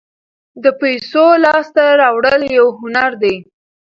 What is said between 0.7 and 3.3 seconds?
پیسو لاسته راوړل یو هنر